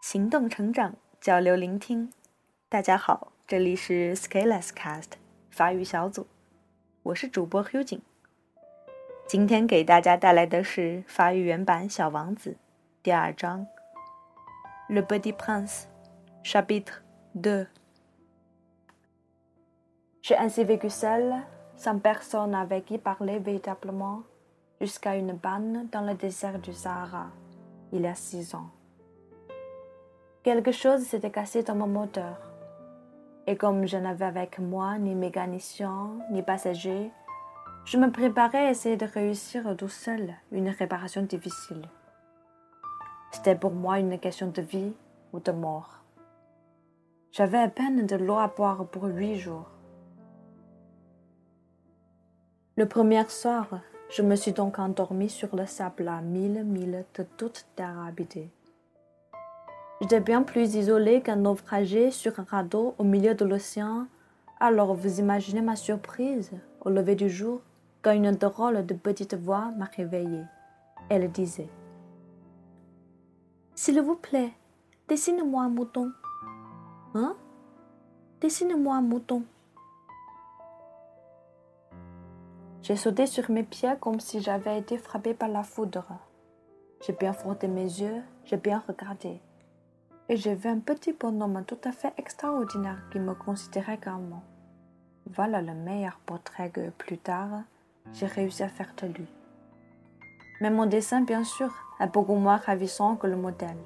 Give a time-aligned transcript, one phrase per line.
[0.00, 2.10] 行动成长，交流聆听。
[2.70, 5.10] 大家好，这里是 Scaleless Cast
[5.50, 6.26] 法语小组，
[7.02, 8.00] 我是主播 Hu 景。
[9.28, 12.52] 今天给大家带来的是法语原版《小王子》
[13.02, 13.66] 第二章
[14.94, 15.82] 《Le Petit Prince》
[16.42, 17.02] ，Chapitre
[17.34, 17.66] Deux。
[20.22, 21.42] J'ai ainsi vécu seul,
[21.76, 24.22] sans personne avec qui parler véritablement,
[24.80, 27.30] jusqu'à une banne dans le désert du Sahara,
[27.92, 28.70] il y a six ans.
[30.42, 32.38] Quelque chose s'était cassé dans mon moteur.
[33.46, 37.10] Et comme je n'avais avec moi ni mécanicien, ni passager,
[37.84, 41.82] je me préparais à essayer de réussir tout seul une réparation difficile.
[43.32, 44.94] C'était pour moi une question de vie
[45.34, 46.02] ou de mort.
[47.32, 49.70] J'avais à peine de l'eau à boire pour huit jours.
[52.76, 57.24] Le premier soir, je me suis donc endormi sur le sable à mille milles de
[57.36, 58.50] toute terre habitée.
[60.00, 64.06] J'étais bien plus isolé qu'un naufragé sur un radeau au milieu de l'océan.
[64.58, 66.52] Alors vous imaginez ma surprise?
[66.80, 67.60] Au lever du jour
[68.00, 70.44] quand une drôle de petite voix m'a réveillée.
[71.10, 71.68] Elle disait
[73.74, 74.54] S'il vous plaît,
[75.06, 76.10] dessine-moi un mouton.
[77.14, 77.36] Hein?
[78.40, 79.42] Dessine-moi un mouton.
[82.80, 86.06] J'ai sauté sur mes pieds comme si j'avais été frappé par la foudre.
[87.06, 89.42] J'ai bien frotté mes yeux, j'ai bien regardé
[90.30, 94.44] et j'ai vu un petit bonhomme tout à fait extraordinaire qui me considérait calmement.
[95.26, 97.64] Voilà le meilleur portrait que plus tard
[98.12, 99.26] j'ai réussi à faire de lui.
[100.60, 103.76] Mais mon dessin, bien sûr, est beaucoup moins ravissant que le modèle.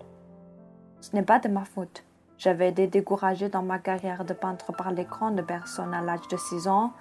[1.01, 2.05] Ce n'est pas de ma faute.
[2.37, 6.37] J'avais été découragée dans ma carrière de peintre par les grandes personnes à l'âge de
[6.37, 6.93] 6 ans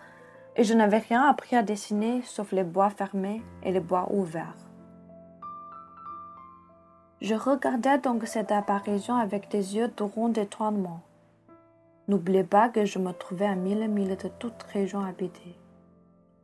[0.56, 4.63] et je n'avais rien appris à dessiner sauf les bois fermés et les bois ouverts.
[7.24, 11.00] Je regardais donc cette apparition avec des yeux tout ronds d'étonnement.
[12.10, 15.58] N'oubliez pas que je me trouvais à mille milles de toute région habitée.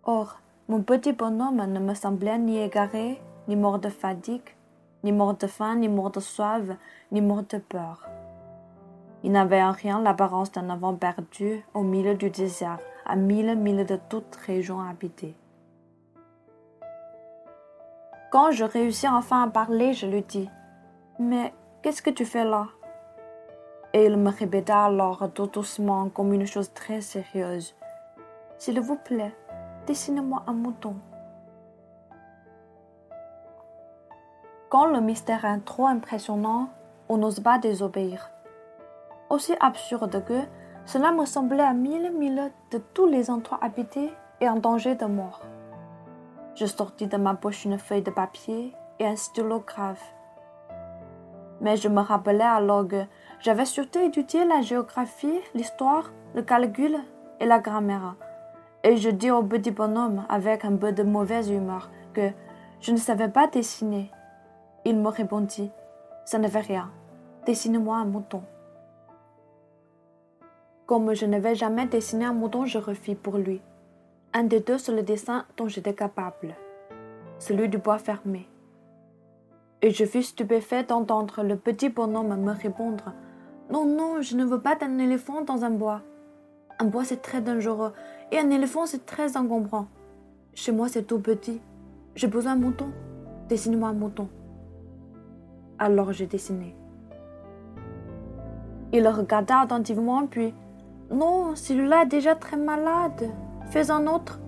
[0.06, 0.40] Or,
[0.70, 4.56] mon petit bonhomme ne me semblait ni égaré, ni mort de fatigue,
[5.04, 6.64] ni mort de faim, ni mort de soif,
[7.12, 8.08] ni mort de peur.
[9.24, 13.86] Il n'avait en rien l'apparence d'un enfant perdu au milieu du désert, à mille milles
[13.86, 15.36] de toute région habitée.
[18.32, 20.50] Quand je réussis enfin à parler, je lui dis
[21.20, 22.68] mais qu'est-ce que tu fais là?
[23.94, 27.76] Et il me répéta alors tout doucement comme une chose très sérieuse.
[28.58, 29.36] S'il vous plaît,
[29.86, 30.96] dessinez-moi un mouton.
[34.70, 36.70] Quand le mystère est trop impressionnant,
[37.10, 38.32] on n'ose pas désobéir.
[39.30, 40.42] Aussi absurde que
[40.86, 45.06] cela me semblait à mille milles de tous les endroits habités et en danger de
[45.06, 45.42] mort.
[46.56, 50.02] Je sortis de ma poche une feuille de papier et un stylo grave
[51.62, 53.04] mais je me rappelais alors que
[53.40, 56.98] j'avais surtout étudié la géographie, l'histoire, le calcul
[57.40, 58.16] et la grammaire.
[58.84, 62.30] Et je dis au petit bonhomme avec un peu de mauvaise humeur que
[62.82, 64.10] je ne savais pas dessiner.
[64.86, 65.72] Il me répondit
[66.26, 66.90] Ça ne fait rien.
[67.46, 68.44] Dessine-moi un mouton.
[70.86, 73.62] Comme je n'avais jamais dessiné un mouton, je refis pour lui.
[74.34, 76.56] Un des deux sur le dessin dont j'étais capable.
[77.38, 78.48] Celui du bois fermé
[79.82, 83.14] et je fus stupéfait d'entendre le petit bonhomme me répondre
[83.72, 86.02] Non, non, je ne veux pas d'un éléphant dans un bois.
[86.80, 87.94] Un bois, c'est très dangereux,
[88.32, 89.88] et un éléphant, c'est très encombrant.
[90.54, 91.62] Chez moi, c'est tout petit.
[92.16, 92.90] J'ai besoin d'un mouton.
[93.48, 94.28] Dessine-moi un mouton.
[95.78, 96.76] Alors j'ai dessiné.
[98.92, 100.54] Il regarda attentivement, puis
[101.10, 103.30] Non, celui-là est déjà très malade.
[103.70, 104.40] Fais un autre.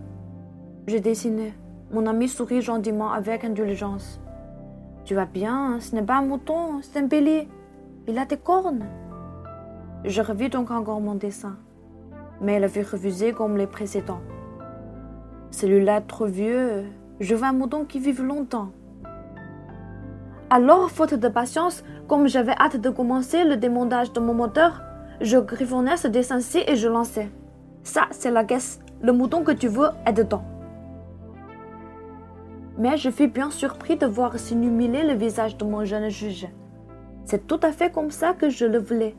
[0.88, 1.54] J'ai dessiné.
[1.92, 4.20] Mon ami sourit gentiment avec indulgence.
[5.04, 7.48] Tu vas bien, ce n'est pas un mouton, c'est un bélier.
[8.08, 8.86] Il a des cornes.
[10.06, 11.58] Je revis donc encore mon dessin,
[12.40, 14.22] mais il fut refusé comme les précédents.
[15.52, 16.86] Celui-là trop vieux,
[17.20, 18.70] je veux un mouton qui vive longtemps.
[20.50, 24.82] Alors, faute de patience, comme j'avais hâte de commencer le démontage de mon moteur,
[25.20, 27.30] je griffonnais ce dessin-ci et je lançais.
[27.84, 28.80] Ça, c'est la caisse.
[29.02, 30.44] Le mouton que tu veux est dedans
[32.82, 36.48] mais je fus bien surpris de voir s'illuminer le visage de mon jeune juge.
[37.26, 39.16] C'est tout à fait comme ça que je le voulais.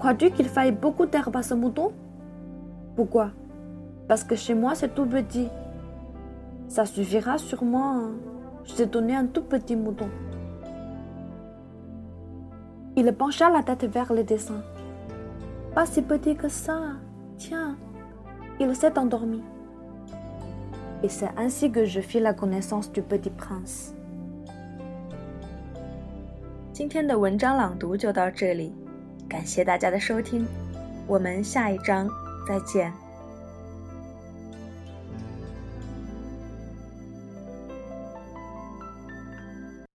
[0.00, 1.92] Crois-tu qu'il faille beaucoup d'herbe à ce mouton?
[2.96, 3.30] Pourquoi?
[4.08, 5.46] Parce que chez moi c'est tout petit.
[6.66, 7.92] Ça suffira sûrement.
[7.98, 8.10] Hein.
[8.64, 10.08] Je t'ai donné un tout petit mouton.
[12.96, 14.60] Il pencha la tête vers le dessin.
[15.72, 16.80] Pas si petit que ça.
[17.36, 17.76] Tiens,
[18.58, 19.40] il s'est endormi
[21.02, 23.92] et c'est ainsi que je fis la connaissance du petit prince.
[26.72, 28.72] 今天的文章朗读就到这里，
[29.28, 30.46] 感谢大家的收听，
[31.06, 32.08] 我们下一章
[32.46, 33.07] 再见。